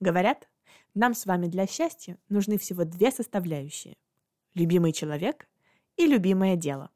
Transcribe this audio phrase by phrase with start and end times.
[0.00, 0.48] Говорят,
[0.94, 3.96] нам с вами для счастья нужны всего две составляющие.
[4.54, 5.48] Любимый человек
[5.96, 6.90] и любимое дело.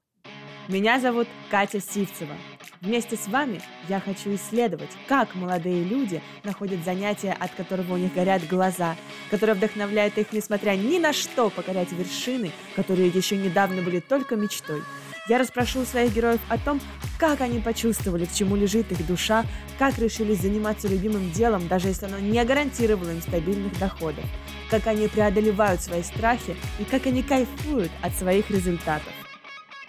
[0.69, 2.35] Меня зовут Катя Сивцева.
[2.81, 8.15] Вместе с вами я хочу исследовать, как молодые люди находят занятия, от которого у них
[8.15, 8.97] горят глаза,
[9.31, 14.83] которое вдохновляет их, несмотря ни на что, покорять вершины, которые еще недавно были только мечтой–
[15.29, 16.81] я расспрошу своих героев о том,
[17.19, 19.45] как они почувствовали, к чему лежит их душа,
[19.79, 24.25] как решились заниматься любимым делом, даже если оно не гарантировало им стабильных доходов,
[24.71, 29.13] как они преодолевают свои страхи и как они кайфуют от своих результатов.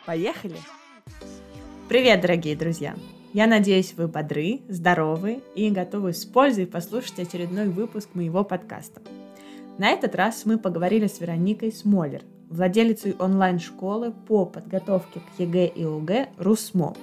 [0.05, 0.57] Поехали!
[1.87, 2.95] Привет, дорогие друзья!
[3.34, 9.01] Я надеюсь, вы бодры, здоровы и готовы с пользой послушать очередной выпуск моего подкаста.
[9.77, 15.83] На этот раз мы поговорили с Вероникой Смолер, владелицей онлайн-школы по подготовке к ЕГЭ и
[15.83, 16.95] ОГЭ «RUSSMO».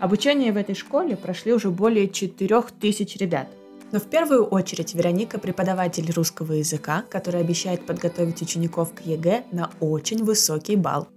[0.00, 3.48] Обучение в этой школе прошли уже более 4000 ребят.
[3.92, 9.70] Но в первую очередь Вероника– преподаватель русского языка, который обещает подготовить учеников к ЕГЭ на
[9.80, 11.08] очень высокий балл.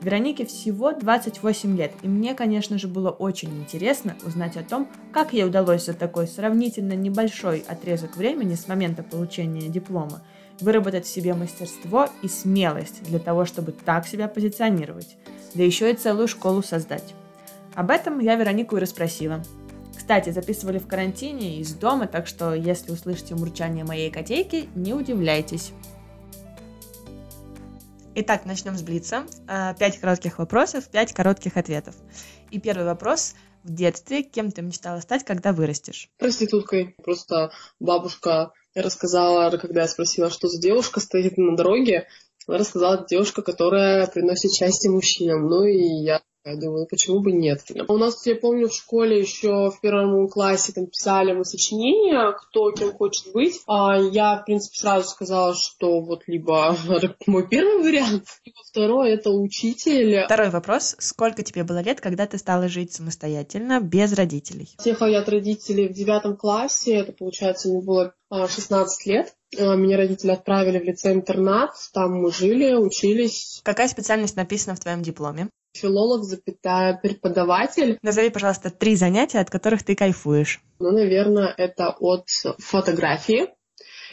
[0.00, 5.32] Веронике всего 28 лет, и мне, конечно же, было очень интересно узнать о том, как
[5.32, 10.22] ей удалось за такой сравнительно небольшой отрезок времени с момента получения диплома–
[10.60, 15.16] выработать в себе мастерство и смелость для того, чтобы так себя позиционировать,
[15.54, 17.14] да еще и целую школу создать.
[17.74, 19.42] Об этом я Веронику и расспросила.
[19.96, 25.72] Кстати, записывали в карантине из дома, так что если услышите мурчание моей котейки, не удивляйтесь.
[28.14, 29.26] Итак, начнем с Блица.
[29.46, 31.94] А, пять коротких вопросов, пять коротких ответов.
[32.50, 33.34] И первый вопрос.
[33.62, 36.08] В детстве кем ты мечтала стать, когда вырастешь?
[36.18, 36.96] Проституткой.
[37.04, 42.06] Просто бабушка рассказала, когда я спросила, что за девушка стоит на дороге,
[42.46, 45.46] она рассказала, девушка, которая приносит счастье мужчинам.
[45.46, 47.60] Ну и я я думаю, почему бы нет?
[47.88, 52.70] У нас, я помню, в школе еще в первом классе там писали мы сочинения, кто
[52.70, 53.60] кем хочет быть.
[53.66, 56.76] А я, в принципе, сразу сказала, что вот либо
[57.26, 60.24] мой первый вариант, либо второй это учитель.
[60.24, 60.96] Второй вопрос.
[60.98, 64.68] Сколько тебе было лет, когда ты стала жить самостоятельно, без родителей?
[64.78, 69.34] Съехала я от родителей в девятом классе, это, получается, мне было 16 а, лет.
[69.58, 73.60] А, меня родители отправили в лицей-интернат, там мы жили, учились.
[73.64, 75.48] Какая специальность написана в твоем дипломе?
[75.78, 77.98] Филолог, запятая, преподаватель.
[78.02, 80.60] Назови, пожалуйста, три занятия, от которых ты кайфуешь.
[80.78, 82.28] Ну, наверное, это от
[82.58, 83.48] фотографии.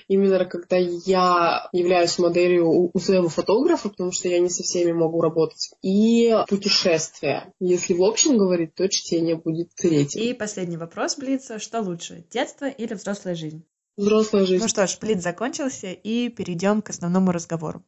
[0.08, 5.20] Именно когда я являюсь моделью у своего фотографа, потому что я не со всеми могу
[5.20, 5.72] работать.
[5.82, 7.52] И путешествия.
[7.60, 10.22] Если в общем говорить, то чтение будет третьим.
[10.22, 11.58] И последний вопрос, Блица.
[11.58, 13.66] Что лучше, детство или взрослая жизнь?
[13.98, 14.62] Взрослая жизнь.
[14.62, 17.82] Ну что ж, Блиц закончился, и перейдем к основному разговору.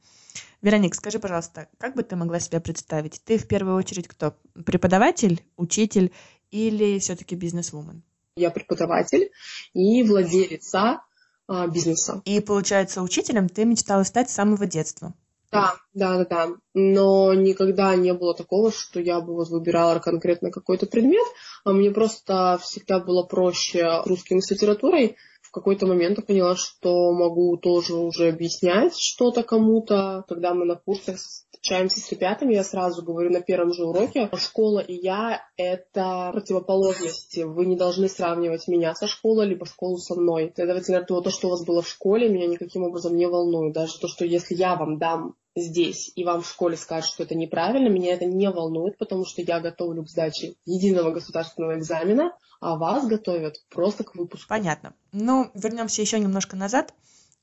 [0.62, 3.22] Вероник, скажи, пожалуйста, как бы ты могла себя представить?
[3.24, 4.36] Ты в первую очередь кто?
[4.66, 6.12] Преподаватель, учитель
[6.52, 8.04] или все-таки бизнес-вумен?
[8.36, 9.32] Я преподаватель
[9.74, 11.02] и владелица
[11.48, 12.22] а, бизнеса.
[12.26, 15.14] И получается, учителем ты мечтала стать с самого детства?
[15.52, 16.48] Да, да, да, да.
[16.74, 21.26] Но никогда не было такого, что я бы вот выбирала конкретно какой-то предмет,
[21.64, 25.16] а мне просто всегда было проще русским с литературой,
[25.58, 30.24] какой-то момент я поняла, что могу тоже уже объяснять что-то кому-то.
[30.28, 34.80] Когда мы на курсах встречаемся с ребятами, я сразу говорю на первом же уроке, школа
[34.80, 37.42] и я— это противоположности.
[37.42, 40.52] Вы не должны сравнивать меня со школой, либо школу со мной.
[40.56, 43.74] Следовательно, то, то, что у вас было в школе, меня никаким образом не волнует.
[43.74, 47.36] Даже то, что если я вам дам здесь и вам в школе скажут, что это
[47.36, 52.78] неправильно, меня это не волнует, потому что я готовлю к сдаче единого государственного экзамена, а
[52.78, 54.48] вас готовят просто к выпуску.
[54.50, 54.94] Понятно.
[55.12, 56.94] Ну, вернемся еще немножко назад.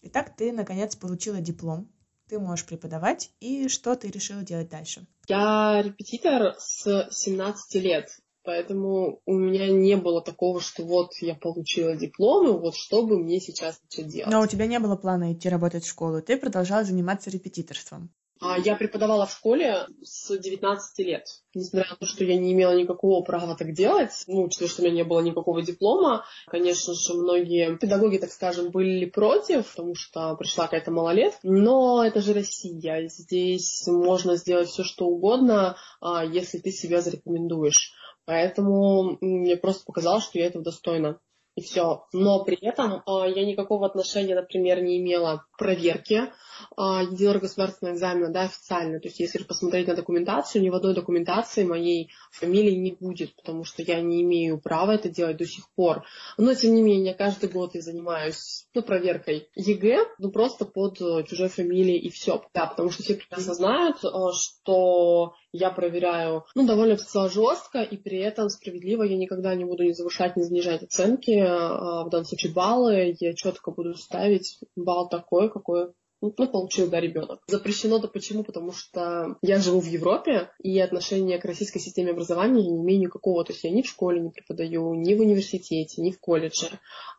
[0.03, 1.89] Итак, ты, наконец, получила диплом.
[2.29, 3.31] Ты можешь преподавать.
[3.41, 5.07] И что ты решила делать дальше?
[5.29, 8.09] Я репетитор с 17 лет.
[8.45, 13.19] Поэтому у меня не было такого, что вот я получила диплом, и вот что бы
[13.19, 14.31] мне сейчас начать делать.
[14.31, 18.13] Но у тебя не было плана идти работать в школу, ты продолжала заниматься репетиторством.
[18.41, 21.27] А, я преподавала в школе с 19 лет.
[21.55, 24.85] Несмотря на то, что я не имела никакого права так делать, ну, учитывая, что у
[24.85, 30.35] меня не было никакого диплома, конечно же, многие педагоги, так скажем, были против, потому что
[30.37, 31.39] пришла какая-то малолет.
[31.43, 33.09] Но это же Россия.
[33.09, 37.93] Здесь можно сделать все, что угодно, а, если ты себя зарекомендуешь.
[38.27, 41.21] Поэтому мне просто показалось, что я этого достойна
[41.57, 42.07] и все.
[42.13, 46.33] Но при этом э, я никакого отношения, например, не имела к проверке
[46.77, 49.01] единого государственного экзамена, да, официально.
[49.01, 53.65] То есть, если посмотреть на документацию, ни в одной документации моей фамилии не будет, потому
[53.65, 56.05] что я не имею права это делать до сих пор.
[56.37, 60.99] Но, тем не менее, каждый год я занимаюсь, ну, проверкой ЕГЭ, ну, просто под
[61.29, 62.43] чужой фамилией и все.
[62.55, 66.97] Да, потому что все прекрасно знают, э, что я проверяю, ну, довольно
[67.29, 72.05] жестко, и при этом справедливо я никогда не буду ни завышать, ни занижать оценки, а
[72.05, 75.93] в данном случае баллы, я четко буду ставить балл такой, какой
[76.37, 77.41] ну, получил, да, ребенок.
[77.47, 78.45] Запрещено-то почему?
[78.45, 83.01] Потому что я живу в Европе, и отношение к российской системе образования я не имею
[83.01, 83.45] никакого.
[83.45, 86.69] То есть я ни в школе не преподаю, ни в университете, ни в колледже.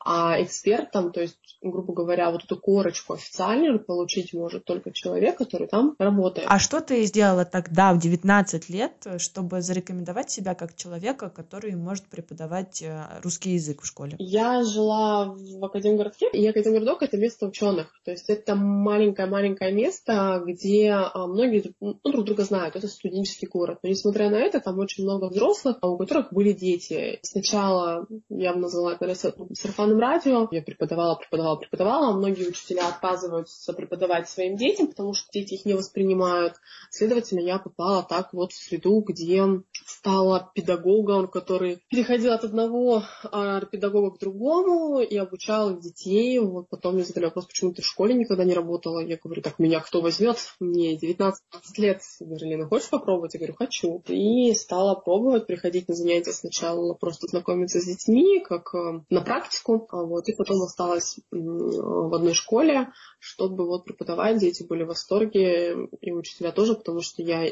[0.08, 5.68] А экспертом, то есть, грубо говоря, вот эту корочку официальную получить может только человек, который
[5.68, 6.48] там работает.
[6.50, 12.06] А что ты сделала тогда, в 19 лет, чтобы зарекомендовать себя как человека, который может
[12.06, 14.16] преподавать э, русский язык в школе?
[14.20, 17.88] Я жила в Академгородке, и Академгородок— это место ученых.
[18.04, 18.56] То есть это
[18.96, 22.76] маленькое-маленькое место, где а, многие ну, друг друга знают.
[22.76, 23.80] Это студенческий город.
[23.84, 27.20] Но несмотря на это, там очень много взрослых, у которых были дети.
[27.22, 29.14] Сначала я назвала это
[29.54, 30.48] сарафанным радио.
[30.52, 32.16] Я преподавала, преподавала, преподавала.
[32.16, 36.54] Многие учителя отказываются преподавать своим детям, потому что дети их не воспринимают.
[36.90, 39.44] Следовательно, я попала так вот в среду, где
[39.86, 46.40] стала педагогом, который переходил от одного а, педагога к другому и обучал детей.
[46.40, 49.00] Вот потом мне задали вопрос, почему ты в школе никогда не работала работала.
[49.00, 50.38] Я говорю, так, меня кто возьмет?
[50.60, 51.44] Мне 19
[51.78, 52.02] лет.
[52.20, 53.34] Я говорю, Лена, хочешь попробовать?
[53.34, 54.04] Я говорю, хочу.
[54.08, 59.88] И стала пробовать, приходить на занятия сначала, просто знакомиться с детьми, как э, на практику.
[59.92, 64.40] А вот, и потом осталась в одной школе, чтобы вот преподавать.
[64.40, 67.50] Дети были в восторге, и учителя тоже, потому что я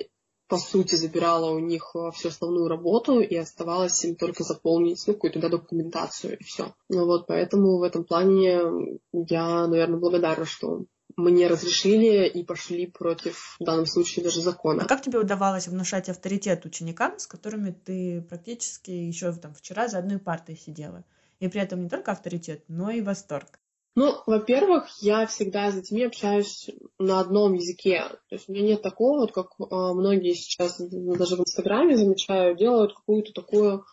[0.53, 5.13] по сути, забирала у них э, всю основную работу и оставалось им только заполнить ну,
[5.13, 6.75] какую-то да, документацию и все.
[6.89, 10.83] Ну вот, поэтому в этом плане я, наверное, благодарна, что
[11.15, 14.83] мне разрешили и пошли против, в данном случае, даже закона.
[14.83, 19.99] А как тебе удавалось внушать авторитет ученикам, с которыми ты практически еще там, вчера за
[19.99, 21.03] одной партой сидела?
[21.39, 23.59] И при этом не только авторитет, но и восторг.
[23.95, 28.05] Ну, во-первых, я всегда с детьми общаюсь на одном языке.
[28.29, 32.55] То есть у меня нет такого, вот как а, многие сейчас даже в Инстаграме замечаю,
[32.55, 33.85] делают какую-то такую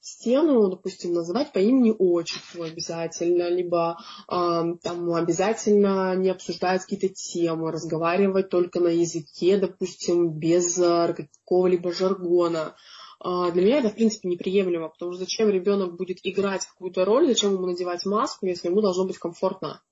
[0.00, 3.98] стену, допустим, называть по имени-отчеству обязательно, либо
[4.28, 11.14] э, там обязательно не обсуждать какие-то темы, разговаривать только на языке, допустим, без э,
[11.44, 12.74] какого-либо жаргона.
[13.22, 17.26] Э, для меня это, в принципе, неприемлемо, потому что зачем ребенок будет играть какую-то роль,
[17.26, 19.82] зачем ему надевать маску, если ему должно быть комфортно.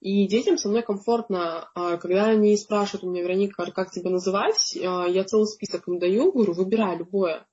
[0.00, 5.24] И детям со мной комфортно, когда они спрашивают у меня, Вероника, как тебя называть, я
[5.24, 7.46] целый список им даю, говорю, выбирай любое.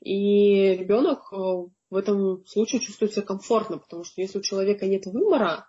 [0.00, 5.06] И ребенок э, в этом случае чувствует себя комфортно, потому что если у человека нет
[5.06, 5.68] выбора,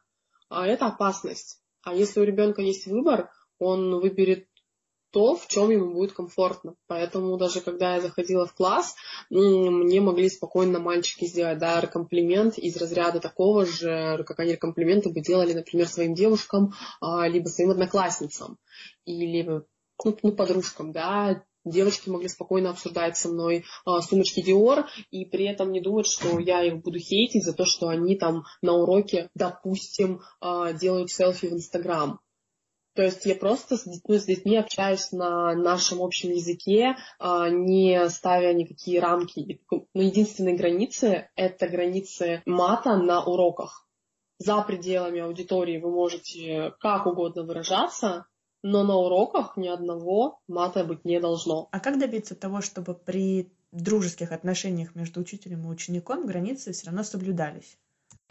[0.49, 1.61] а это опасность.
[1.83, 4.47] А если у ребенка есть выбор, он выберет
[5.11, 6.75] то, в чем ему будет комфортно.
[6.87, 8.95] Поэтому даже когда я заходила в класс,
[9.29, 15.21] мне могли спокойно мальчики сделать да, комплимент из разряда такого же, как они комплименты бы
[15.21, 18.57] делали, например, своим девушкам, а, либо своим одноклассницам,
[19.05, 19.65] или ну,
[20.23, 25.71] ну, подружкам, да, девочки могли спокойно обсуждать со мной э, сумочки Dior и при этом
[25.71, 30.21] не думать, что я их буду хейтить за то, что они там на уроке, допустим,
[30.41, 32.19] э, делают селфи в Инстаграм.
[32.95, 38.09] То есть я просто с детьми, с детьми общаюсь на нашем общем языке, э, не
[38.09, 39.61] ставя никакие рамки.
[39.93, 43.87] Но единственные границы— это границы мата на уроках.
[44.37, 48.25] За пределами аудитории вы можете как угодно выражаться,
[48.63, 51.69] но на уроках ни одного мата быть не должно.
[51.71, 57.03] А как добиться того, чтобы при дружеских отношениях между учителем и учеником границы все равно
[57.03, 57.77] соблюдались?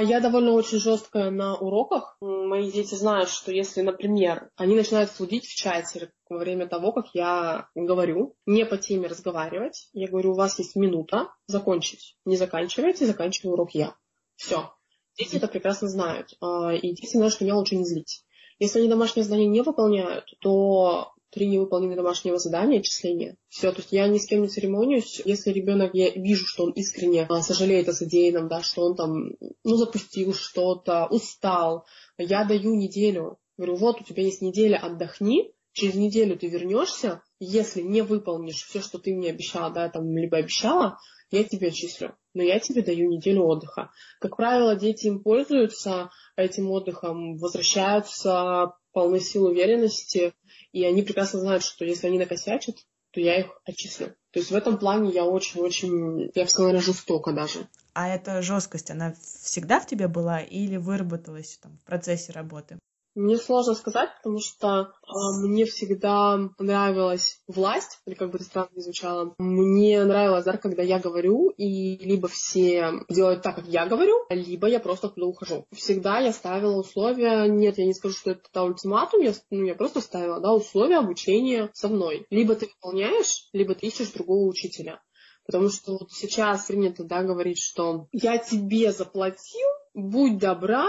[0.00, 2.16] Я довольно очень жесткая на уроках.
[2.20, 7.06] Мои дети знают, что если, например, они начинают флудить в чате во время того, как
[7.14, 12.16] я говорю, не по теме разговаривать, я говорю, у вас есть минута закончить.
[12.24, 13.96] Не заканчивайте, заканчиваю урок я.
[14.36, 14.72] Все.
[15.18, 16.36] Дети это прекрасно знают.
[16.40, 18.24] А, и дети знают, что меня лучше не злить.
[18.58, 23.36] Если они домашнее задание не выполняют, то три невыполненные домашнего задания, отчисления.
[23.48, 25.20] Все, то есть я ни с кем не церемонюсь.
[25.24, 29.32] Если ребенок, я вижу, что он искренне а, сожалеет о содеянном, да, что он там,
[29.64, 31.84] ну, запустил что-то, устал,
[32.16, 33.38] я даю неделю.
[33.56, 38.80] Говорю, вот у тебя есть неделя, отдохни, через неделю ты вернешься, если не выполнишь все,
[38.80, 40.98] что ты мне обещала, да, там, либо обещала,
[41.30, 43.90] я тебе отчислю, но я тебе даю неделю отдыха.
[44.20, 50.32] Как правило, дети им пользуются этим отдыхом, возвращаются полны сил уверенности,
[50.72, 52.76] и они прекрасно знают, что если они накосячат,
[53.10, 54.14] то я их отчислю.
[54.30, 57.68] То есть в этом плане я очень-очень, я бы сказала, жестоко даже.
[57.94, 62.78] А эта жесткость, она всегда в тебе была или выработалась там, в процессе работы?
[63.18, 65.10] Мне сложно сказать, потому что э,
[65.42, 69.34] мне всегда нравилась власть, или как бы это странно не звучало.
[69.38, 74.68] Мне нравилось, да, когда я говорю, и либо все делают так, как я говорю, либо
[74.68, 75.66] я просто оттуда ухожу.
[75.72, 80.00] Всегда я ставила условия, нет, я не скажу, что это ультиматум, я, ну, я просто
[80.00, 82.24] ставила, да, условия обучения со мной.
[82.30, 85.02] Либо ты выполняешь, либо ты ищешь другого учителя.
[85.44, 90.86] Потому что вот сейчас принято, да, говорить, что я тебе заплатил, будь добра,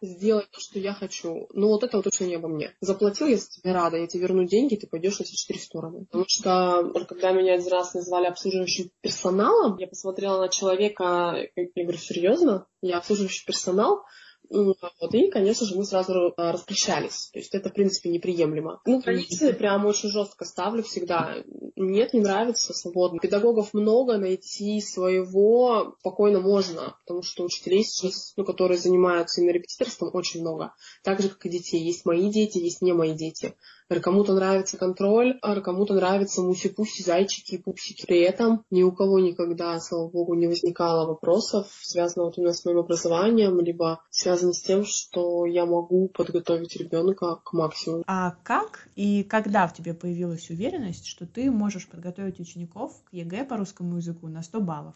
[0.00, 1.48] сделать то, что я хочу.
[1.52, 2.74] Но вот это вот точно не обо мне.
[2.80, 6.06] Заплатил, я тебе рада, я тебе верну деньги, ты пойдешь на все четыре стороны.
[6.06, 11.98] Потому что, когда меня один раз назвали обслуживающим персоналом, я посмотрела на человека, я говорю,
[11.98, 12.66] серьезно?
[12.80, 14.04] Я обслуживающий персонал?
[14.50, 17.30] Вот, и, конечно же, мы сразу а, распрощались.
[17.32, 18.80] То есть это, в принципе, неприемлемо.
[18.84, 21.36] Ну, границы прям очень жестко ставлю всегда.
[21.76, 23.20] Нет, не нравится, свободно.
[23.20, 30.10] Педагогов много, найти своего спокойно можно, потому что учителей сейчас, ну, которые занимаются именно репетиторством,
[30.12, 30.74] очень много.
[31.04, 31.80] Так же, как и детей.
[31.80, 33.54] Есть мои дети, есть не мои дети.
[33.98, 38.06] Кому-то нравится контроль, а кому-то нравятся муси-пуси, зайчики и пупсики.
[38.06, 42.64] При этом ни у кого никогда, слава богу, не возникало вопросов, связанных вот именно с
[42.64, 48.04] моим образованием, либо связанных с тем, что я могу подготовить ребенка к максимуму.
[48.06, 53.44] А как и когда в тебе появилась уверенность, что ты можешь подготовить учеников к ЕГЭ
[53.44, 54.94] по русскому языку на 100 баллов?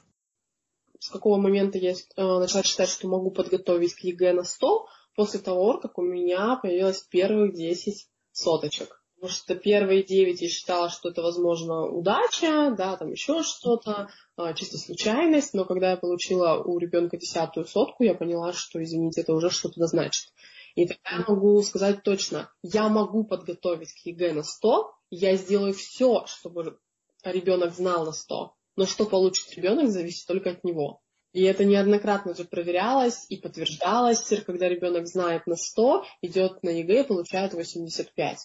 [1.01, 4.87] С какого момента я э, начала считать, что могу подготовить к ЕГЭ на 100?
[5.17, 9.01] После того, как у меня появилось первых 10 соточек.
[9.15, 14.53] Потому что первые девять я считала, что это, возможно, удача, да, там еще что-то, а,
[14.53, 19.33] чисто случайность, но когда я получила у ребенка десятую сотку, я поняла, что, извините, это
[19.33, 20.27] уже что-то значит.
[20.75, 25.73] И тогда я могу сказать точно, я могу подготовить к ЕГЭ на 100, я сделаю
[25.73, 26.79] все, чтобы
[27.23, 31.01] ребенок знал на 100, но что получит ребенок, зависит только от него.
[31.35, 37.01] И это неоднократно уже проверялось и подтверждалось, когда ребенок знает на 100, идет на ЕГЭ
[37.01, 38.39] и получает 85.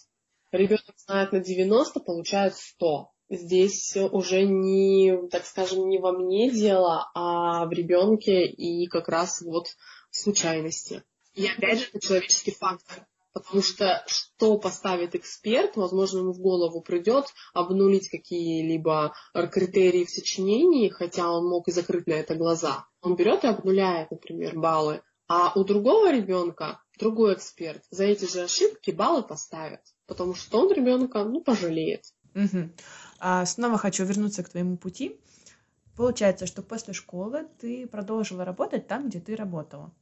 [0.50, 3.12] Ребенок знает на 90, получает 100.
[3.28, 9.40] Здесь уже не, так скажем, не во мне дело, а в ребенке и как раз
[9.40, 9.68] вот
[10.10, 11.04] случайности.
[11.34, 13.06] И опять же, это человеческий фактор.
[13.32, 19.14] Потому что что поставит эксперт, возможно, ему в голову придет обнулить какие-либо
[19.52, 22.86] критерии в сочинении, хотя он мог и закрыть на это глаза.
[23.02, 25.02] Он берет и обнуляет, например, баллы.
[25.28, 29.80] А у другого ребенка, другой эксперт, за эти же ошибки баллы поставит.
[30.06, 32.02] Потому что он ребенка, ну, пожалеет.
[32.34, 32.70] Угу.
[33.20, 35.20] А снова хочу вернуться к твоему пути.
[35.96, 39.92] Получается, что после школы ты продолжила работать там, где ты работала.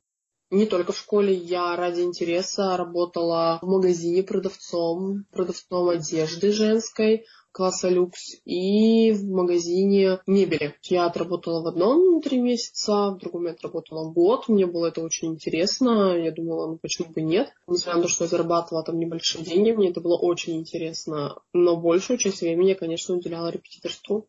[0.50, 7.90] Не только в школе, я ради интереса работала в магазине продавцом, продавцом одежды женской, класса
[7.90, 10.74] люкс, и в магазине мебели.
[10.84, 14.48] Я отработала в одном три месяца, в другом я отработала год.
[14.48, 16.16] Мне было это очень интересно.
[16.16, 17.52] Я думала, ну почему бы нет.
[17.66, 21.36] Несмотря на то, что я зарабатывала там небольшие деньги, мне это было очень интересно.
[21.52, 24.26] Но большую часть времени я, конечно, уделяла репетиторству.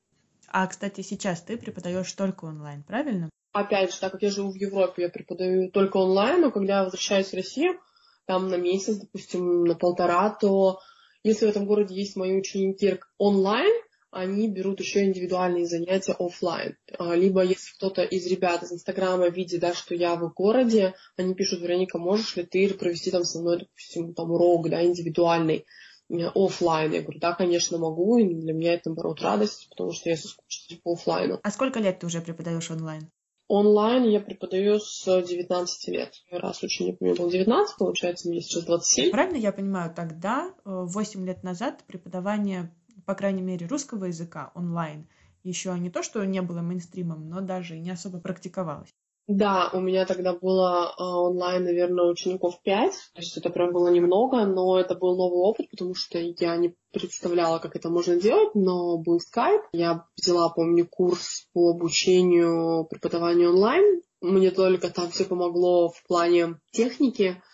[0.48, 3.30] А, кстати, сейчас ты преподаешь только онлайн, правильно?
[3.52, 6.84] Опять же, так как я живу в Европе, я преподаю только онлайн, но когда я
[6.84, 7.80] возвращаюсь в Россию,
[8.26, 10.80] там на месяц, допустим, на полтора, то
[11.24, 13.72] если в этом городе есть мои ученики онлайн,
[14.12, 16.78] они берут еще индивидуальные занятия офлайн.
[16.98, 21.36] А, либо если кто-то из ребят из Инстаграма видит, да, что я в городе, они
[21.36, 25.66] пишут, Вероника, можешь ли ты провести там со мной, допустим, там урок, да, индивидуальный
[26.10, 26.92] э, офлайн.
[26.92, 30.82] Я говорю, да, конечно, могу, и для меня это, наоборот, радость, потому что я соскучилась
[30.82, 31.40] по офлайну.
[31.44, 33.12] А сколько лет ты уже преподаешь онлайн?
[33.50, 36.14] Онлайн я преподаю с 19 лет.
[36.30, 39.10] Раз ученику мне было 19, получается, мне сейчас 27.
[39.10, 42.72] Правильно я понимаю, тогда, 8 э, лет назад, преподавание,
[43.08, 45.08] по крайней мере, русского языка онлайн
[45.44, 48.94] еще не то, что не было мейнстримом, но даже и не особо практиковалось.
[49.30, 53.90] Да, у меня тогда было э, онлайн, наверное, учеников 5, то есть это прям было
[53.90, 58.56] немного, но это был новый опыт, потому что я не представляла, как это можно делать,
[58.56, 59.62] но был скайп.
[59.72, 64.02] Я взяла, помню, курс по обучению преподаванию онлайн.
[64.20, 67.49] Мне только там все помогло в плане техники, а,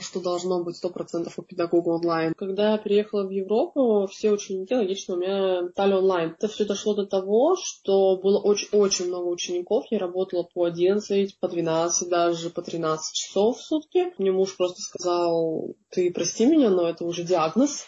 [0.00, 2.34] что должно быть 100% у педагога онлайн.
[2.36, 6.34] Когда я приехала в Европу, все ученики логично у меня стали онлайн.
[6.38, 9.86] Это все дошло до того, что было очень-очень много учеников.
[9.90, 14.12] Я работала по 11, по 12, даже по 13 часов в сутки.
[14.18, 17.86] Мне муж просто сказал, ты прости меня, но это уже диагноз.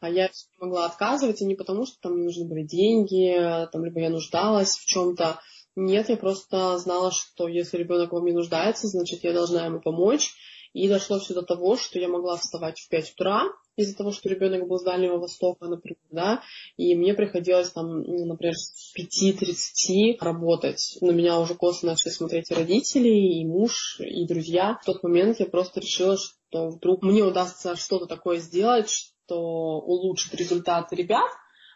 [0.00, 3.84] А я не могла отказывать, и не потому, что там мне нужны были деньги, там,
[3.84, 5.40] либо я нуждалась в чем-то.
[5.76, 10.34] Нет, я просто знала, что если ребенок во мне нуждается, значит, я должна ему помочь
[10.74, 13.44] И дошло все до того, что я могла вставать в 5 утра,
[13.76, 16.42] из-за того, что ребенок был с Дальнего Востока, например, да,
[16.76, 20.98] и мне приходилось там, ну, например, с 5-30 работать.
[21.00, 24.78] На меня уже косо начали смотреть и родители, и муж, и друзья.
[24.82, 30.34] В тот момент я просто решила, что вдруг мне удастся что-то такое сделать, что улучшит
[30.34, 31.30] результаты ребят,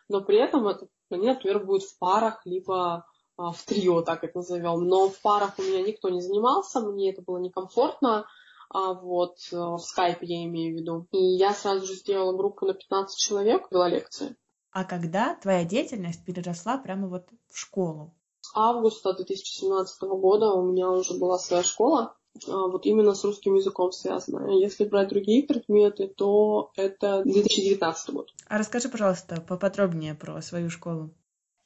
[0.09, 4.39] но при этом это, они, например, будут в парах, либо а, в трио, так это
[4.39, 4.87] назовем.
[4.87, 8.27] Но в парах у меня никто не занимался, мне это было некомфортно
[8.71, 11.07] а вот э, в скайпе я имею в виду.
[11.13, 14.37] И я сразу же сделала группу на 15 человек, вела лекции.
[14.71, 18.15] А когда твоя деятельность переросла прямо вот в школу?
[18.43, 23.55] С августа 2017 года у меня уже была своя школа, а, вот именно с русским
[23.55, 24.59] языком связанная.
[24.59, 28.31] Если брать другие предметы, то это 2019 год.
[28.49, 31.11] А расскажи, пожалуйста, поподробнее про свою школу.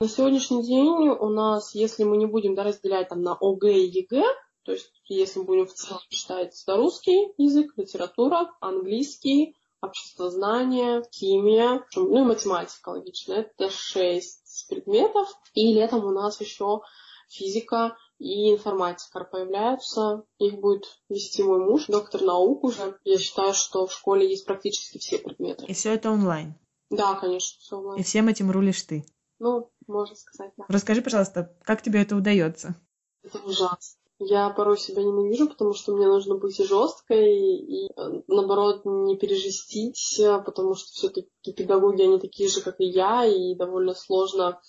[0.00, 3.88] На сегодняшний день у нас, если мы не будем да, разделять там на ОГЭ и
[3.88, 4.24] ЕГЭ,
[4.64, 12.26] то есть, если будем в целом читать русский язык, литература, английский, обществознание, химия, ну и
[12.26, 13.32] математика, логично.
[13.34, 15.28] Это шесть предметов.
[15.54, 16.82] И летом у нас еще
[17.28, 20.24] физика и информатика появляются.
[20.38, 22.96] Их будет вести мой муж, доктор наук уже.
[23.04, 25.64] Я считаю, что в школе есть практически все предметы.
[25.66, 26.54] И все это онлайн?
[26.90, 28.00] Да, конечно, все онлайн.
[28.00, 29.04] И всем этим рулишь ты?
[29.40, 30.64] Ну, можно сказать, да.
[30.68, 32.76] Расскажи, пожалуйста, как тебе это удается?
[33.24, 34.01] Это ужасно.
[34.24, 37.90] Я порой себя ненавижу, потому что мне нужно быть жесткой и,
[38.28, 43.94] наоборот, не пережестить, потому что все-таки педагоги, они такие же, как и я, и довольно
[43.94, 44.60] сложно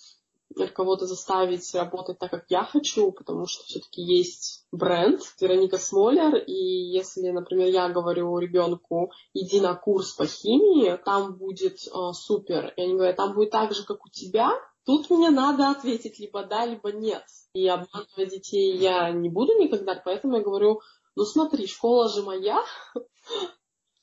[0.72, 6.52] кого-то заставить работать так, как я хочу, потому что все-таки есть бренд Вероника Смолер, и
[6.52, 12.82] если, например, я говорю ребенку, иди на курс по химии, там будет э, супер, и
[12.82, 14.52] они говорят, там будет так же, как у тебя,
[14.84, 17.24] Тут мне надо ответить либо да, либо нет.
[17.54, 20.80] И обманывать детей я не буду никогда, поэтому я говорю,
[21.16, 22.62] ну смотри, школа же моя.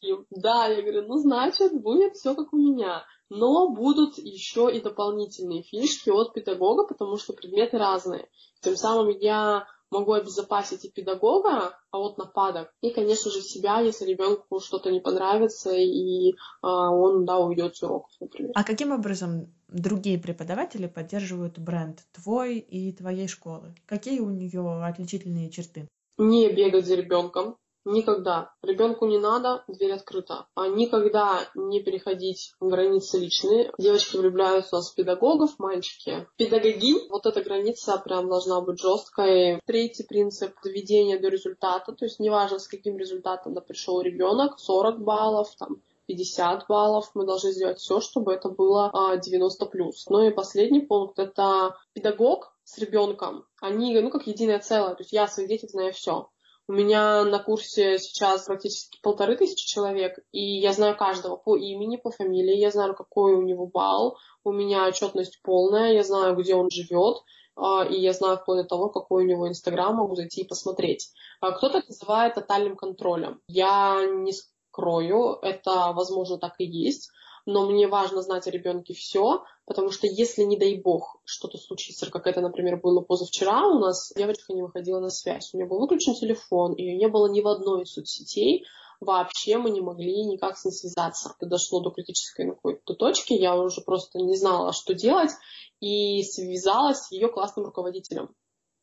[0.02, 3.06] И, да, я говорю, ну значит, будет все как у меня.
[3.30, 8.28] Но будут еще и дополнительные фишки от педагога, потому что предметы разные.
[8.62, 14.60] Тем самым я могу обезопасить и педагога от нападок, и, конечно же, себя, если ребенку
[14.60, 18.52] что-то не понравится, и а, он, да, уйдет с уроков, например.
[18.56, 23.76] А каким образом другие преподаватели поддерживают бренд твой и твоей школы?
[23.86, 25.88] Какие у нее отличительные черты?
[26.18, 28.52] Не бегать за ребенком, Никогда.
[28.62, 30.46] Ребенку не надо, дверь открыта.
[30.56, 33.72] А никогда не переходить границы личные.
[33.80, 36.28] Девочки влюбляются у нас педагогов, мальчики.
[36.38, 37.10] Педагоги.
[37.10, 39.60] Вот эта граница прям должна быть жесткой.
[39.66, 41.92] Третий принцип доведения до результата.
[41.92, 47.10] То есть неважно, с каким результатом пришел ребенок, 40 баллов, там, 50 баллов.
[47.16, 48.92] Мы должны сделать все, чтобы это было
[49.24, 50.06] 90 а, плюс.
[50.10, 53.46] Ну и последний пункт это педагог с ребенком.
[53.60, 54.96] Они, ну, как единое целое.
[54.96, 56.30] То есть я своих детях знаю все.
[56.72, 61.98] У меня на курсе сейчас практически полторы тысячи человек, и я знаю каждого по имени,
[61.98, 66.56] по фамилии, я знаю, какой у него балл, у меня отчетность полная, я знаю, где
[66.56, 67.18] он живет,
[67.58, 71.12] а, и я знаю вплоть до того, какой у него инстаграм, могу зайти и посмотреть.
[71.42, 73.42] А кто-то это называет тотальным контролем.
[73.48, 77.12] Я не скрою, это, возможно, так и есть,
[77.46, 82.10] но мне важно знать о ребенке все, потому что если, не дай бог, что-то случится,
[82.10, 85.80] как это, например, было позавчера, у нас девочка не выходила на связь, у нее был
[85.80, 88.66] выключен телефон, ее не было ни в одной из соцсетей,
[89.00, 91.34] вообще мы не могли никак с ней связаться.
[91.38, 95.32] Это дошло до критической какой-то точки, я уже просто не знала, что делать,
[95.80, 98.34] и связалась с ее классным руководителем.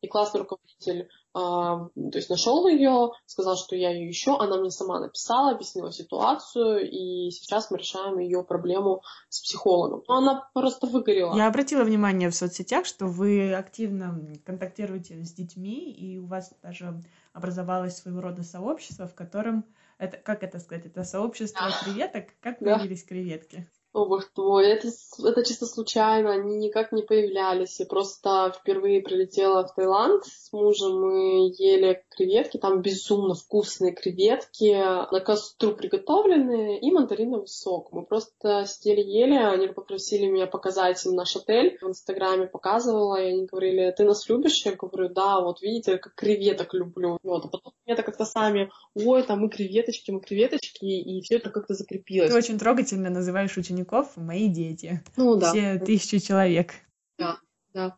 [0.01, 4.99] И классный руководитель то есть нашел ее, сказал, что я ее ищу, она мне сама
[4.99, 10.03] написала, объяснила ситуацию, и сейчас мы решаем ее проблему с психологом.
[10.07, 11.35] Но она просто выгорела.
[11.35, 17.01] Я обратила внимание в соцсетях, что вы активно контактируете с детьми, и у вас даже
[17.33, 19.65] образовалось своего рода сообщество, в котором
[19.99, 21.85] это, как это сказать, это сообщество да.
[21.85, 22.29] креветок.
[22.41, 23.09] Как появились да.
[23.09, 23.69] креветки?
[23.91, 24.87] О, твой, это,
[25.25, 27.79] это чисто случайно, они никак не появлялись.
[27.79, 34.75] Я просто впервые прилетела в Таиланд с мужем, мы ели креветки, там безумно вкусные креветки,
[35.11, 37.91] на костру приготовленные, и мандариновый сок.
[37.91, 41.79] Мы просто сидели ели, они попросили меня показать им наш отель.
[41.81, 44.63] В Инстаграме показывала, и они говорили, ты нас любишь?
[44.65, 47.17] Я говорю, да, вот видите, как креветок люблю.
[47.23, 51.49] Вот, а потом это как-то сами, ой, там мы креветочки, мы креветочки, и все это
[51.49, 52.29] как-то закрепилось.
[52.29, 55.03] Ты очень трогательно называешь учеников учеников мои дети.
[55.17, 55.51] Ну да.
[55.51, 56.73] Все тысячи человек.
[57.17, 57.39] Да,
[57.73, 57.97] да.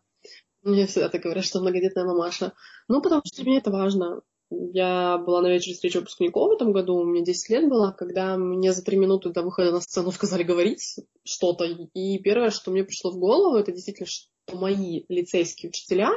[0.63, 2.53] Мне всегда так говорят, что многодетная мамаша.
[2.87, 4.21] Ну, потому что для меня это важно.
[4.49, 8.73] Я была на вечере встречи выпускников в этом году, меня 10 лет было, когда мне
[8.73, 11.63] за три минуты до выхода на сцену сказали говорить что-то.
[11.63, 16.11] И первое, что мне пришло в голову, это действительно, что мои лицейские учителя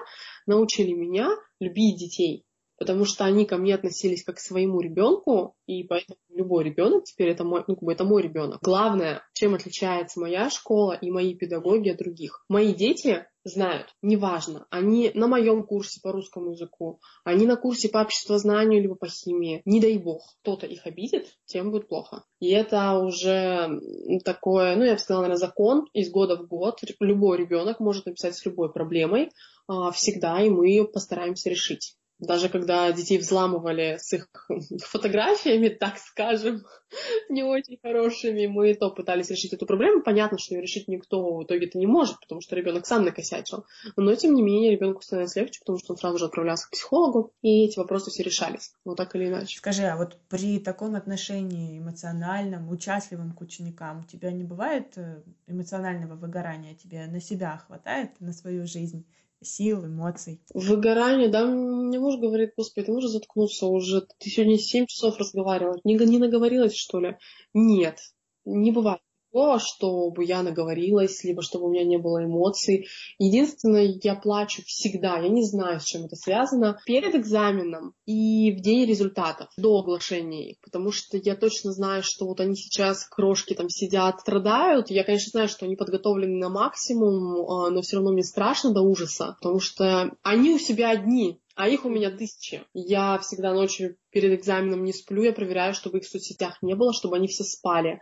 [0.46, 2.44] научили меня любить детей.
[2.78, 7.28] Потому что они ко мне относились как к своему ребенку, и поэтому любой ребенок теперь
[7.28, 8.60] это мой, ну, как бы это мой ребенок.
[8.62, 12.44] Главное, чем отличается моя школа и мои педагоги от других.
[12.48, 18.00] Мои дети знают, неважно, они на моем курсе по русскому языку, они на курсе по
[18.00, 22.24] обществознанию либо по химии, не дай бог, кто-то их обидит, тем будет плохо.
[22.40, 23.80] И это уже
[24.24, 26.80] такое, ну, я бы сказала, наверное, закон из года в год.
[27.00, 29.30] Любой ребенок может написать с любой проблемой
[29.68, 31.96] а, всегда, и мы постараемся решить.
[32.20, 34.29] Даже когда детей взламывали с их
[34.83, 36.64] фотографиями, так скажем,
[37.29, 40.03] не очень хорошими, мы то пытались решить эту проблему.
[40.03, 43.66] Понятно, что ее решить никто в итоге-то не может, потому что ребенок сам накосячил.
[43.96, 47.33] Но, тем не менее, ребенку становится легче, потому что он сразу же отправлялся к психологу,
[47.42, 48.72] и эти вопросы все решались.
[48.85, 49.59] Вот так или иначе.
[49.59, 55.22] Скажи, а вот при таком отношении эмоциональном, участливом к ученикам, у тебя не бывает э,
[55.48, 56.74] эмоционального выгорания?
[56.74, 59.05] Тебе на себя хватает, на свою жизнь?
[59.44, 60.40] Сил, эмоций.
[60.52, 65.78] Выгорание, да, мне муж говорит, господи, ты можешь заткнуться уже, ты сегодня 7 часов разговаривала,
[65.85, 67.16] не, не наговорилась, что ли?
[67.52, 67.98] Нет,
[68.44, 69.00] не бывает
[69.34, 72.86] такого, чтобы я наговорилась, либо чтобы у меня не было эмоций.
[73.18, 75.18] Единственное, я плачу всегда.
[75.18, 76.78] Я не знаю, с чем это связано.
[76.86, 80.60] Перед экзаменом и в день результатов, до оглашения их.
[80.62, 84.90] Потому что я точно знаю, что вот они сейчас, крошки там сидят, страдают.
[84.90, 88.82] Я, конечно, знаю, что они подготовлены на максимум, а, но все равно мне страшно до
[88.82, 89.36] ужаса.
[89.40, 91.40] Потому что они у себя одни.
[91.56, 92.62] А их у меня тысячи.
[92.72, 96.92] Я всегда ночью перед экзаменом не сплю, я проверяю, чтобы их в соцсетях не было,
[96.92, 98.00] чтобы они все спали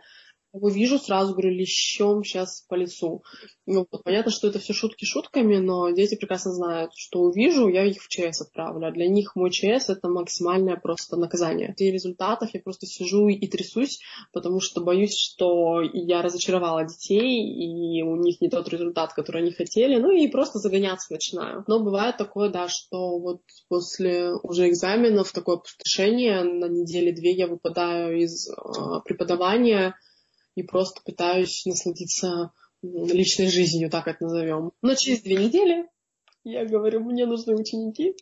[0.53, 3.23] его вижу, сразу говорю, лещом сейчас по лицу.
[3.65, 8.01] Ну, понятно, что это все шутки шутками, но дети прекрасно знают, что увижу, я их
[8.01, 8.87] в ЧС отправлю.
[8.87, 11.73] А для них мой ЧС это максимальное просто наказание.
[11.77, 13.99] И результатов я просто сижу и трясусь,
[14.31, 19.51] потому что боюсь, что я разочаровала детей, и у них не тот результат, который они
[19.51, 21.63] хотели, ну и просто загоняться начинаю.
[21.67, 28.19] Но бывает такое, да, что вот после уже экзаменов такое опустошение, на неделе-две я выпадаю
[28.19, 28.53] из э,
[29.05, 29.95] преподавания,
[30.55, 34.71] и просто пытаюсь насладиться личной жизнью, так это назовем.
[34.81, 35.87] Но через две недели
[36.43, 38.15] я говорю, мне нужны ученики.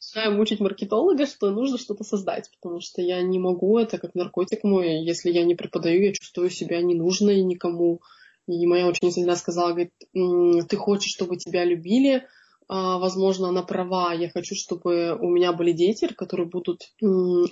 [0.00, 4.64] Начинаю мучить маркетолога, что нужно что-то создать, потому что я не могу, это как наркотик
[4.64, 5.04] мой.
[5.04, 8.00] Если я не преподаю, я чувствую себя ненужной никому.
[8.46, 12.26] И моя ученица сказала, говорит, ты хочешь, чтобы тебя любили,
[12.70, 14.12] возможно, она права.
[14.12, 16.92] Я хочу, чтобы у меня были дети, которые будут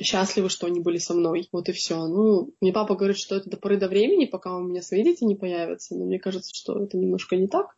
[0.00, 1.48] счастливы, что они были со мной.
[1.52, 2.06] Вот и все.
[2.06, 5.24] Ну, мне папа говорит, что это до поры до времени, пока у меня свои дети
[5.24, 5.96] не появятся.
[5.96, 7.76] Но мне кажется, что это немножко не так,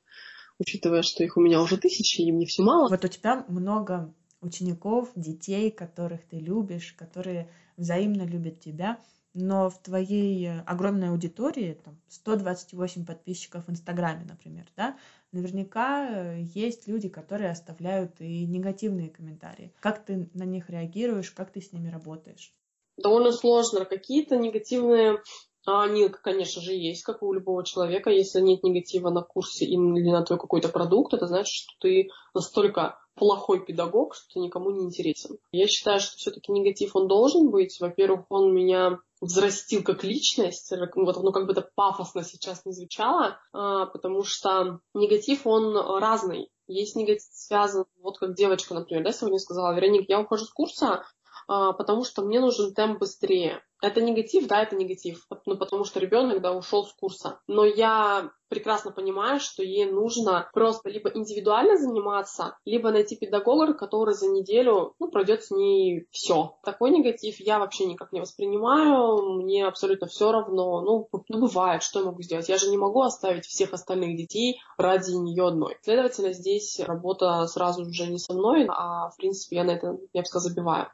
[0.59, 2.88] учитывая, что их у меня уже тысячи, и мне все мало.
[2.88, 8.98] Вот у тебя много учеников, детей, которых ты любишь, которые взаимно любят тебя
[9.35, 14.96] но в твоей огромной аудитории, там, 128 подписчиков в Инстаграме, например, да,
[15.32, 19.72] наверняка э, есть люди, которые оставляют и негативные комментарии.
[19.80, 22.52] Как ты на них реагируешь, как ты с ними работаешь?
[22.96, 23.84] Довольно сложно.
[23.84, 25.20] Какие-то негативные
[25.66, 28.10] а они, конечно же, есть, как у любого человека.
[28.10, 32.98] Если нет негатива на курсе или на твой какой-то продукт, это значит, что ты настолько
[33.14, 35.38] плохой педагог, что ты никому не интересен.
[35.52, 37.78] Я считаю, что все-таки негатив он должен быть.
[37.78, 43.38] Во-первых, он меня взрастил как личность, вот, ну, как бы это пафосно сейчас не звучало,
[43.52, 46.50] а, потому что негатив, он разный.
[46.66, 51.04] Есть негатив связан, вот как девочка, например, да, сегодня сказала, Вероник, я ухожу с курса,
[51.48, 53.62] а, потому что мне нужен темп быстрее.
[53.82, 57.40] Это негатив, да, это негатив, ну, потому что ребенок, да, ушел с курса.
[57.46, 64.14] Но я прекрасно понимаю, что ей нужно просто либо индивидуально заниматься, либо найти педагога, который
[64.14, 66.56] за неделю, ну, пройдет с ней все.
[66.64, 72.00] Такой негатив я вообще никак не воспринимаю, мне абсолютно все равно, ну, ну, бывает, что
[72.00, 72.48] я могу сделать.
[72.48, 75.76] Я же не могу оставить всех остальных детей ради нее одной.
[75.82, 80.22] Следовательно, здесь работа сразу же не со мной, а, в принципе, я на это, я
[80.22, 80.88] бы сказала, забиваю.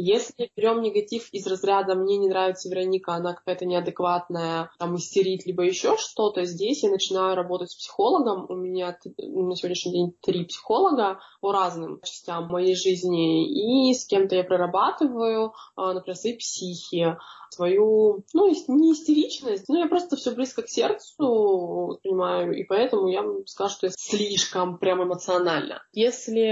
[0.00, 5.64] Если берем негатив из разряда «мне не нравится Вероника, она какая-то неадекватная, там, истерит, либо
[5.64, 8.46] еще что-то», здесь я начинаю работать с психологом.
[8.48, 14.36] У меня на сегодняшний день три психолога по разным частям моей жизни, и с кем-то
[14.36, 17.16] я прорабатываю, а, например, свои психи,
[17.50, 23.24] свою, ну, не истеричность, но я просто все близко к сердцу понимаю, и поэтому я
[23.46, 25.82] скажу, что я слишком прям эмоционально.
[25.92, 26.42] Если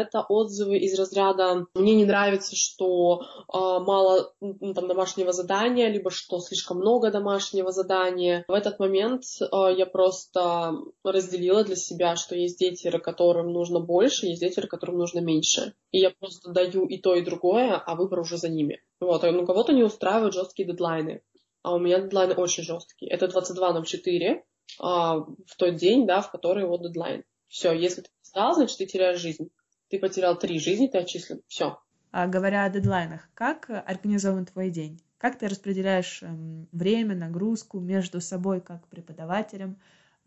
[0.00, 6.10] это отзывы из разряда «мне не нравится, что э, мало ну, там, домашнего задания», либо
[6.10, 12.34] что слишком много домашнего задания, в этот момент э, я просто разделила для себя, что
[12.34, 15.74] есть дети, которым нужно больше, есть дети, которым нужно меньше.
[15.92, 18.82] И я просто даю и то, и другое, а выбор уже за ними.
[19.00, 21.22] Вот, ну кого-то не устраивают жесткие дедлайны,
[21.62, 23.10] а у меня дедлайны очень жесткие.
[23.10, 24.42] Это 22.04
[24.80, 27.24] а, в тот день, да, в который его дедлайн.
[27.46, 29.50] Все, если ты сдал, значит, ты теряешь жизнь.
[29.88, 31.40] ты потерял три жизни, ты отчислен.
[31.46, 31.78] Все.
[32.10, 35.00] А говоря о дедлайнах, как организован твой день?
[35.18, 39.78] Как ты распределяешь эм, время, нагрузку между собой как преподавателем,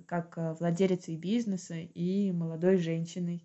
[0.06, 3.44] как э, владелицей бизнеса и молодой женщиной?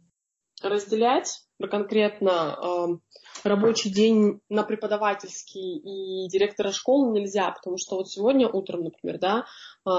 [0.62, 8.48] Разделять конкретно э, рабочий день на преподавательский и директора школы нельзя, потому что вот сегодня
[8.48, 9.44] утром, например, да,
[9.84, 9.90] э,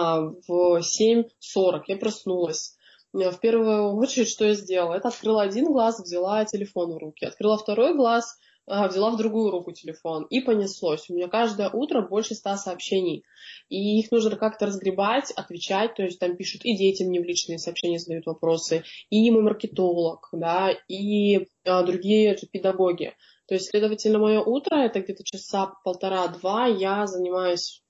[0.47, 2.75] в 7.40 я проснулась.
[3.13, 4.93] В первую очередь, что я сделала?
[4.93, 7.25] Это открыла один глаз, взяла телефон в руки.
[7.25, 8.37] Открыла второй глаз,
[8.67, 11.09] взяла в другую руку телефон и понеслось.
[11.09, 13.23] У меня каждое утро больше ста сообщений.
[13.69, 15.95] И их нужно как-то разгребать, отвечать.
[15.95, 20.27] То есть там пишут и дети мне в личные сообщения задают вопросы, и мой маркетолог,
[20.33, 23.13] да, и а, другие педагоги.
[23.47, 27.81] То есть, следовательно, мое утро это где-то часа полтора-два я занимаюсь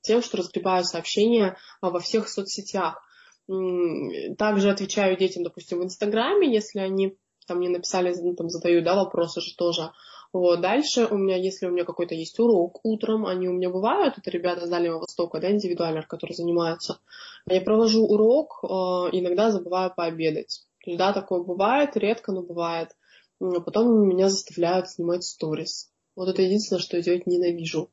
[0.00, 3.02] тем, что разгребаю сообщения а, во всех соцсетях.
[4.38, 8.94] Также отвечаю детям, допустим, в Инстаграме, если они там мне написали, ну, там задаю, да,
[8.94, 9.90] вопросы же тоже.
[10.32, 10.60] Вот.
[10.62, 14.30] Дальше у меня, если у меня какой-то есть урок утром, они у меня бывают, это
[14.30, 16.98] ребята с Дальнего Востока, да, индивидуально, которые занимаются.
[17.46, 18.66] Я провожу урок, э,
[19.12, 20.64] иногда забываю пообедать.
[20.86, 22.96] Да, такое бывает, редко, но бывает.
[23.38, 25.90] Потом меня заставляют снимать сторис.
[26.16, 27.90] Вот это единственное, что я делать ненавижу.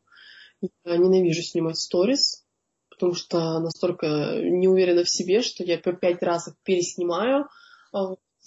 [0.85, 2.45] Я ненавижу снимать сторис,
[2.89, 7.47] потому что настолько не уверена в себе, что я по пять раз их переснимаю.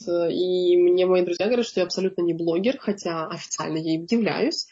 [0.00, 4.66] И мне мои друзья говорят, что я абсолютно не блогер, хотя официально я им являюсь.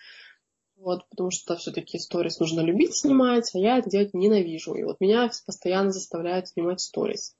[0.76, 4.74] Вот, потому что все-таки сторис нужно любить снимать, а я это делать ненавижу.
[4.74, 7.36] И вот меня постоянно заставляют снимать сторис.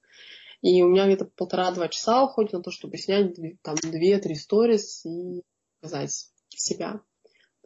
[0.61, 5.41] И у меня где-то полтора-два часа уходит на то, чтобы снять там две-три сторис и
[5.79, 7.01] показать себя.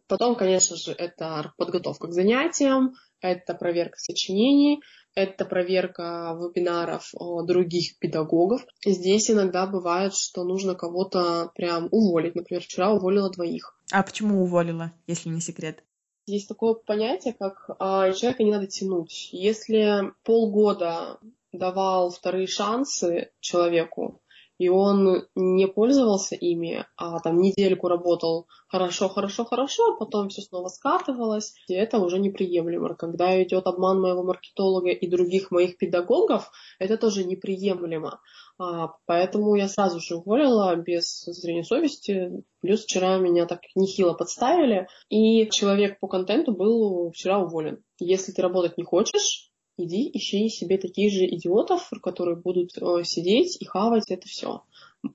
[0.07, 4.81] Потом, конечно же, это подготовка к занятиям, это проверка сочинений,
[5.15, 7.11] это проверка вебинаров
[7.43, 8.65] других педагогов.
[8.85, 12.35] Здесь иногда бывает, что нужно кого-то прям уволить.
[12.35, 13.79] Например, вчера уволила двоих.
[13.91, 15.83] А почему уволила, если не секрет?
[16.27, 19.29] Есть такое понятие, как а, человека не надо тянуть.
[19.31, 21.19] Если полгода
[21.51, 24.21] давал вторые шансы человеку,
[24.57, 30.41] и он не пользовался ими, а там недельку работал хорошо, хорошо, хорошо, а потом все
[30.41, 32.95] снова скатывалось, и это уже неприемлемо.
[32.95, 38.19] Когда идет обман моего маркетолога и других моих педагогов, это тоже неприемлемо.
[38.57, 42.43] А, поэтому я сразу же уволила без зрения совести.
[42.61, 47.83] Плюс вчера меня так нехило подставили, и человек по контенту был вчера уволен.
[47.99, 53.61] Если ты работать не хочешь, иди ищи себе таких же идиотов, которые будут э, сидеть
[53.61, 54.63] и хавать это все.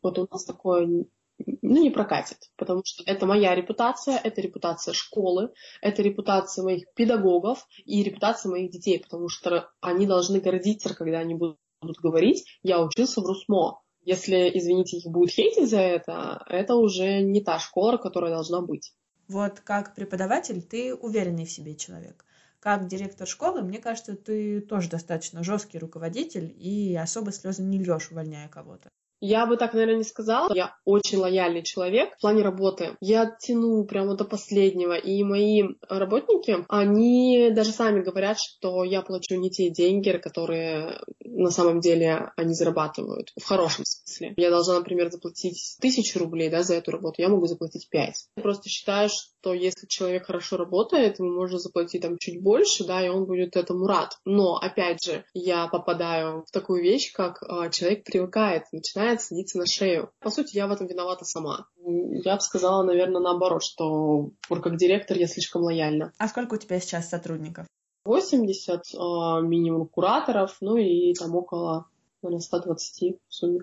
[0.02, 5.52] Вот у нас такое ну, не прокатит, потому что это моя репутация, это репутация школы,
[5.80, 11.34] это репутация моих педагогов и репутация моих детей, потому что они должны гордиться, когда они
[11.34, 11.58] будут
[12.02, 13.80] говорить, я учился в РУСМО.
[14.02, 18.92] Если, извините, их будут хейтить за это, это уже не та школа, которая должна быть.
[19.28, 22.24] Вот как преподаватель ты уверенный в себе человек
[22.60, 28.10] как директор школы, мне кажется, ты тоже достаточно жесткий руководитель и особо слезы не льешь,
[28.10, 28.90] увольняя кого-то.
[29.20, 30.52] Я бы так, наверное, не сказала.
[30.54, 32.96] Я очень лояльный человек в плане работы.
[33.00, 34.94] Я тяну прямо до последнего.
[34.94, 41.50] И мои работники, они даже сами говорят, что я плачу не те деньги, которые на
[41.50, 43.32] самом деле они зарабатывают.
[43.38, 44.34] В хорошем смысле.
[44.38, 47.20] Я должна, например, заплатить тысячу рублей да, за эту работу.
[47.20, 48.26] Я могу заплатить пять.
[48.36, 53.04] Я просто считаю, что если человек хорошо работает, ему можно заплатить там чуть больше, да,
[53.04, 54.18] и он будет этому рад.
[54.24, 59.66] Но, опять же, я попадаю в такую вещь, как э, человек привыкает, начинает садиться на
[59.66, 60.10] шею.
[60.20, 61.66] По сути, я в этом виновата сама.
[61.84, 66.12] Я бы сказала, наверное, наоборот, что как директор я слишком лояльна.
[66.18, 67.66] А сколько у тебя сейчас сотрудников?
[68.04, 71.86] 80 э, минимум кураторов, ну и там около,
[72.22, 73.60] наверное, 120 в сумме.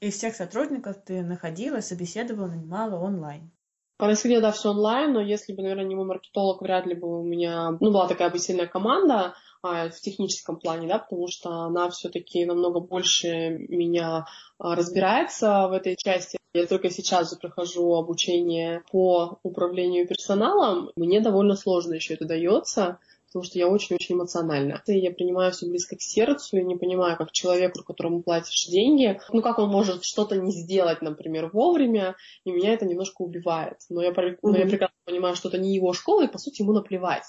[0.00, 3.50] Из всех сотрудников ты находила, собеседовала, нанимала онлайн?
[3.98, 7.22] Происходило, да, все онлайн, но если бы, наверное, не мой маркетолог, вряд ли бы у
[7.22, 11.88] меня, ну, была такая бы сильная команда а, в техническом плане, да, потому что она
[11.88, 14.26] все-таки намного больше меня
[14.58, 16.36] а, разбирается в этой части.
[16.52, 20.90] Я только сейчас же прохожу обучение по управлению персоналом.
[20.96, 22.98] Мне довольно сложно еще это дается
[23.36, 24.82] потому что я очень-очень эмоциональна.
[24.86, 29.20] И я принимаю все близко к сердцу, я не понимаю, как человеку, которому платишь деньги,
[29.30, 33.76] ну как он может что-то не сделать, например, вовремя, и меня это немножко убивает.
[33.90, 34.38] Но я, mm-hmm.
[34.40, 37.24] но я прекрасно понимаю, что это не его школа, и по сути ему наплевать.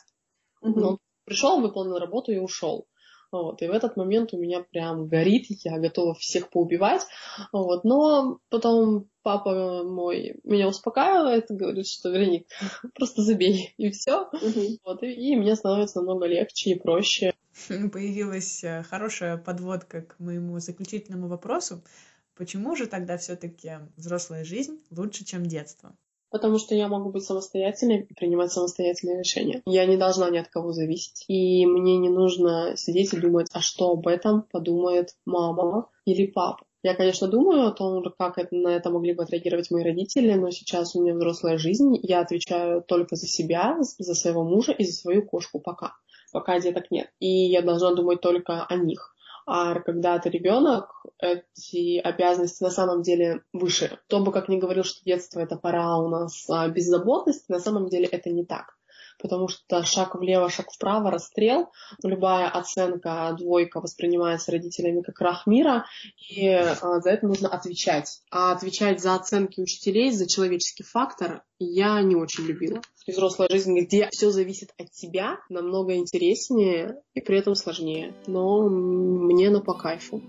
[0.63, 0.73] Mm-hmm.
[0.75, 2.87] Но он пришел, выполнил работу и ушел.
[3.31, 7.01] Вот, и в этот момент у меня прям горит, я готова всех поубивать.
[7.51, 12.47] Вот, но потом папа мой меня успокаивает, говорит, что Вероник,
[12.95, 14.29] просто забей, и все.
[14.31, 14.77] Угу.
[14.85, 17.33] Вот, и, и мне становится намного легче и проще.
[17.67, 21.83] Появилась э, хорошая подводка к моему заключительному вопросу.
[22.35, 25.97] Почему же тогда все-таки взрослая жизнь лучше, чем детство?
[26.29, 29.61] Потому что я могу быть самостоятельной и принимать самостоятельные решения.
[29.65, 31.23] Я не должна ни от кого зависеть.
[31.27, 36.65] И мне не нужно сидеть и думать, а что об этом подумает мама или папа.
[36.83, 40.51] Я, конечно, думаю о том, как это, на это могли бы отреагировать мои родители, но
[40.51, 44.93] сейчас у меня взрослая жизнь, я отвечаю только за себя, за своего мужа и за
[44.93, 45.95] свою кошку пока.
[46.31, 47.09] Пока деток нет.
[47.19, 49.16] И я должна думать только о них.
[49.49, 53.97] А когда ты ребенок, эти обязанности на самом деле выше.
[54.05, 57.87] Кто бы как ни говорил, что детство это пора у нас а, беззаботности, на самом
[57.87, 58.77] деле это не так
[59.19, 61.69] потому что шаг влево, шаг вправо, расстрел,
[62.03, 65.85] любая оценка двойка воспринимается родителями как крах мира,
[66.29, 68.21] и а, за это нужно отвечать.
[68.31, 72.81] А отвечать за оценки учителей, за человеческий фактор я не очень любила.
[73.05, 78.13] И взрослая жизнь, где все зависит от тебя, намного интереснее и при этом сложнее.
[78.27, 80.21] Но мне на по кайфу.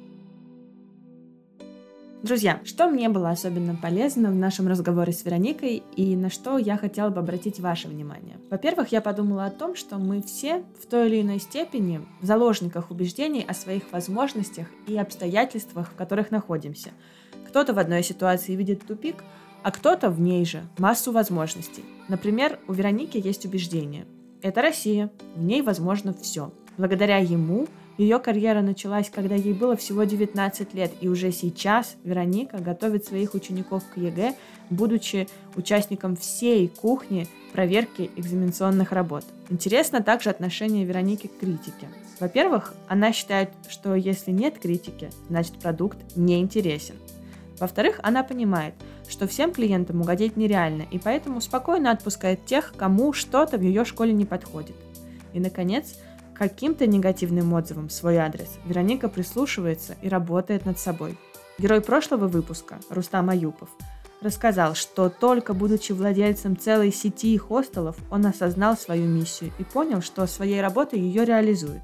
[2.20, 6.76] Друзья, что мне было особенно полезно в нашем разговоре с Вероникой и на что я
[6.76, 8.38] хотела бы обратить ваше внимание?
[8.50, 12.90] Во-первых, я подумала о том, что мы все в той или иной степени в заложниках
[12.90, 16.90] убеждений о своих возможностях и обстоятельствах, в которых находимся.
[17.46, 19.22] Кто-то в одной ситуации видит тупик,
[19.62, 21.85] а кто-то в ней же массу возможностей.
[22.09, 24.07] Например, у Вероники есть убеждение.
[24.42, 26.52] Это Россия, в ней возможно все.
[26.78, 32.58] Благодаря ему ее карьера началась, когда ей было всего 19 лет, и уже сейчас Вероника
[32.58, 34.37] готовит своих учеников к ЕГЭ,
[34.70, 39.24] будучи участником всей кухни проверки экзаменационных работ.
[39.50, 41.88] Интересно также отношение Вероники к критике.
[42.20, 46.94] Во-первых, она считает, что если нет критики, значит продукт не интересен.
[47.58, 48.74] Во-вторых, она понимает,
[49.08, 54.12] что всем клиентам угодить нереально, и поэтому спокойно отпускает тех, кому что-то в ее школе
[54.12, 54.76] не подходит.
[55.32, 55.96] И, наконец,
[56.38, 61.18] каким-то негативным отзывом в свой адрес, Вероника прислушивается и работает над собой.
[61.59, 63.68] Герой прошлого выпуска, Рустам Аюпов,
[64.20, 70.27] рассказал, что только будучи владельцем целой сети хостелов, он осознал свою миссию и понял, что
[70.27, 71.83] своей работой ее реализует.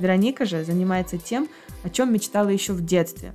[0.00, 1.48] Вероника же занимается тем,
[1.84, 3.32] о чем мечтала еще в детстве.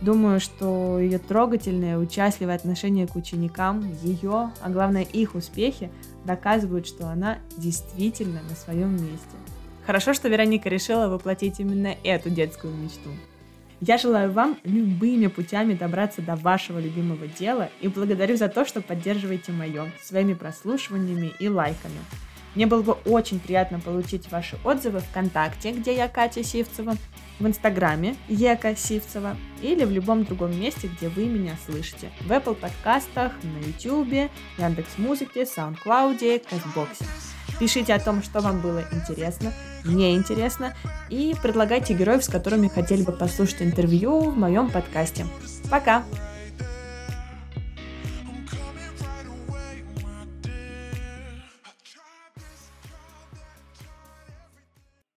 [0.00, 5.92] Думаю, что ее трогательное, участливое отношение к ученикам, ее, а главное их успехи,
[6.24, 9.41] доказывают, что она действительно на своем месте.
[9.86, 13.10] Хорошо, что Вероника решила воплотить именно эту детскую мечту.
[13.80, 18.80] Я желаю вам любыми путями добраться до вашего любимого дела и благодарю за то, что
[18.80, 21.98] поддерживаете мое своими прослушиваниями и лайками.
[22.54, 26.94] Мне было бы очень приятно получить ваши отзывы ВКонтакте, где я Катя Сивцева,
[27.40, 32.10] в Инстаграме Ека Сивцева или в любом другом месте, где вы меня слышите.
[32.20, 37.04] В Apple подкастах, на YouTube, Яндекс.Музыке, SoundCloud, Кастбоксе.
[37.58, 39.52] Пишите о том, что вам было интересно,
[39.84, 40.74] не интересно,
[41.08, 45.26] и предлагайте героев, с которыми хотели бы послушать интервью в моем подкасте.
[45.70, 46.04] Пока!